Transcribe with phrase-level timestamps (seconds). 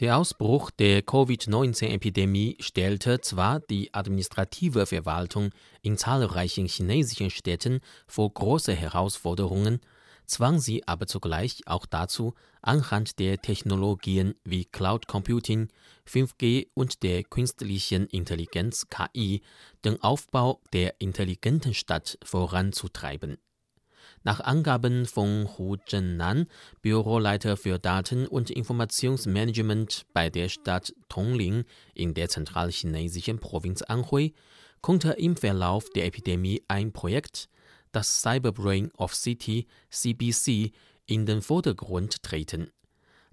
[0.00, 5.50] Der Ausbruch der Covid-19-Epidemie stellte zwar die administrative Verwaltung
[5.82, 9.80] in zahlreichen chinesischen Städten vor große Herausforderungen,
[10.24, 15.66] zwang sie aber zugleich auch dazu, anhand der Technologien wie Cloud Computing,
[16.08, 19.42] 5G und der künstlichen Intelligenz KI
[19.84, 23.38] den Aufbau der intelligenten Stadt voranzutreiben
[24.28, 26.48] nach Angaben von Hu Zhennan,
[26.82, 31.64] Büroleiter für Daten- und Informationsmanagement bei der Stadt Tongling
[31.94, 34.34] in der zentralchinesischen Provinz Anhui,
[34.82, 37.48] konnte im Verlauf der Epidemie ein Projekt,
[37.90, 40.72] das Cyberbrain of City CBC,
[41.06, 42.70] in den Vordergrund treten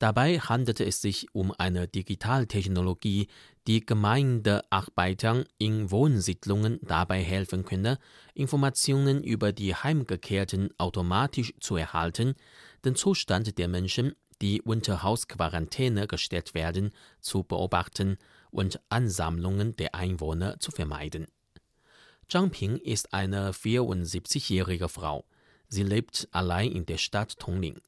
[0.00, 3.28] Dabei handelte es sich um eine Digitaltechnologie,
[3.66, 7.98] die Gemeindearbeitern in Wohnsiedlungen dabei helfen könne,
[8.32, 12.34] Informationen über die Heimgekehrten automatisch zu erhalten,
[12.82, 18.16] den Zustand der Menschen, die unter Hausquarantäne gestellt werden, zu beobachten
[18.50, 21.26] und Ansammlungen der Einwohner zu vermeiden.
[22.26, 25.26] Zhang Ping ist eine 74-jährige Frau.
[25.68, 27.82] Sie lebt allein in der Stadt Tongling.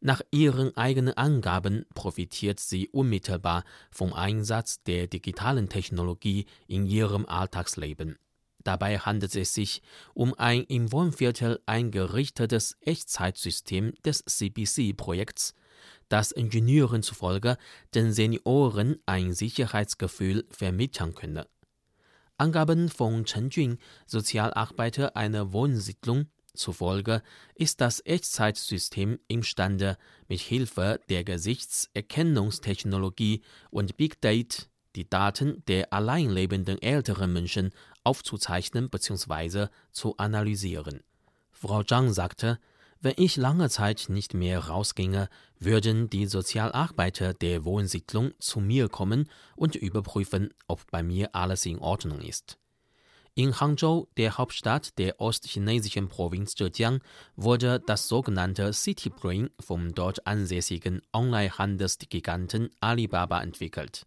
[0.00, 8.16] Nach ihren eigenen Angaben profitiert sie unmittelbar vom Einsatz der digitalen Technologie in ihrem Alltagsleben.
[8.62, 9.80] Dabei handelt es sich
[10.12, 15.54] um ein im Wohnviertel eingerichtetes Echtzeitsystem des CBC-Projekts,
[16.08, 17.58] das Ingenieuren zufolge
[17.94, 21.46] den Senioren ein Sicherheitsgefühl vermitteln könne.
[22.38, 27.22] Angaben von Chen Jun, Sozialarbeiter einer Wohnsiedlung, zufolge
[27.54, 29.96] ist das Echtzeitsystem imstande,
[30.28, 33.40] mit Hilfe der Gesichtserkennungstechnologie
[33.70, 37.70] und Big Data die Daten der allein lebenden älteren Menschen
[38.02, 39.68] aufzuzeichnen bzw.
[39.92, 41.00] zu analysieren.
[41.52, 42.58] Frau Zhang sagte,
[43.00, 49.28] wenn ich lange Zeit nicht mehr rausginge, würden die Sozialarbeiter der Wohnsiedlung zu mir kommen
[49.54, 52.58] und überprüfen, ob bei mir alles in Ordnung ist.
[53.38, 57.02] In Hangzhou, der Hauptstadt der ostchinesischen Provinz Zhejiang,
[57.36, 64.06] wurde das sogenannte City Brain vom dort ansässigen Online-Handelsgiganten Alibaba entwickelt.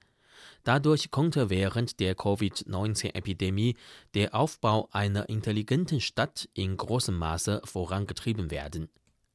[0.63, 3.75] Dadurch konnte während der Covid-19-Epidemie
[4.15, 8.89] der Aufbau einer intelligenten Stadt in großem Maße vorangetrieben werden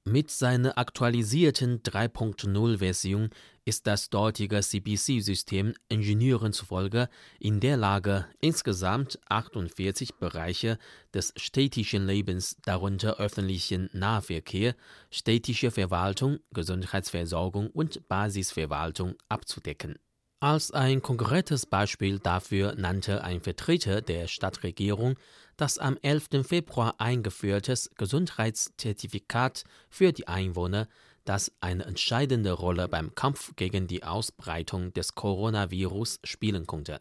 [0.04, 3.30] mit seiner aktualisierten 3.0-Version
[3.64, 7.08] ist das dortige CBC-System Ingenieuren zufolge
[7.40, 10.78] in der Lage, insgesamt 48 Bereiche
[11.14, 14.76] des städtischen Lebens, darunter öffentlichen Nahverkehr,
[15.10, 19.98] städtische Verwaltung, Gesundheitsversorgung und Basisverwaltung abzudecken
[20.44, 25.16] als ein konkretes Beispiel dafür nannte ein Vertreter der Stadtregierung
[25.56, 26.46] das am 11.
[26.46, 30.86] Februar eingeführtes Gesundheitszertifikat für die Einwohner,
[31.24, 37.00] das eine entscheidende Rolle beim Kampf gegen die Ausbreitung des Coronavirus spielen konnte.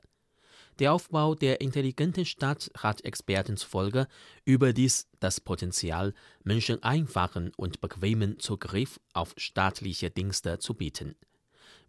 [0.80, 4.08] Der Aufbau der intelligenten Stadt hat Experten zufolge
[4.46, 6.14] überdies das Potenzial,
[6.46, 11.18] Menschen einfachen und bequemen Zugriff auf staatliche Dienste zu bieten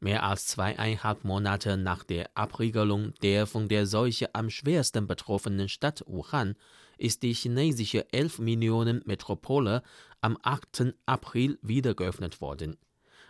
[0.00, 6.04] Mehr als zweieinhalb Monate nach der Abriegelung der von der Seuche am schwersten betroffenen Stadt
[6.06, 6.56] Wuhan
[6.98, 9.82] ist die chinesische 11 Millionen Metropole
[10.20, 10.94] am 8.
[11.06, 12.76] April wieder geöffnet worden.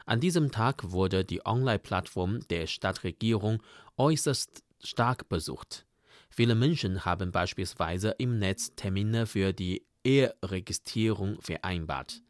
[0.06, 3.62] An diesem Tag wurde die Online-Plattform der Stadtregierung
[3.96, 5.86] äußerst stark besucht.
[6.28, 12.23] Viele Menschen haben beispielsweise im Netz Termine für die Eheregistrierung vereinbart.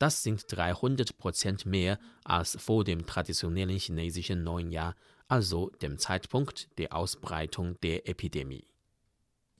[0.00, 4.96] Das sind 300 Prozent mehr als vor dem traditionellen chinesischen Neuen Jahr,
[5.28, 8.64] also dem Zeitpunkt der Ausbreitung der Epidemie